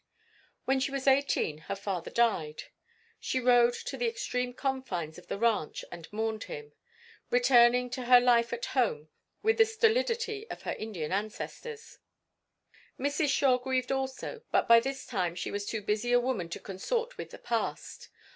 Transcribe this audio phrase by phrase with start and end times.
[0.65, 2.63] When she was eighteen her father died.
[3.19, 6.73] She rode to the extreme confines of the ranch and mourned him,
[7.29, 9.09] returning to her life at home
[9.43, 11.99] with the stolidity of her Indian ancestors.
[12.99, 13.29] Mrs.
[13.29, 17.19] Shore grieved also, but by this time she was too busy a woman to consort
[17.19, 18.09] with the past.